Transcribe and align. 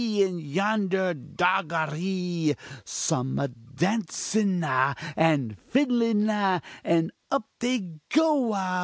in 0.01 0.39
yonder 0.39 1.13
doggery 1.13 2.55
some 2.83 3.37
a 3.37 3.47
dancin 3.47 4.63
ah! 4.65 4.95
and 5.15 5.55
fiddlin 5.71 6.27
ah! 6.27 6.59
and 6.83 7.11
up 7.29 7.47
they 7.59 7.91
go 8.09 8.51
ah! 8.55 8.79